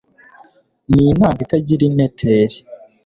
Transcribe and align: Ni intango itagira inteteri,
Ni 0.91 1.03
intango 1.09 1.39
itagira 1.45 1.81
inteteri, 1.89 2.55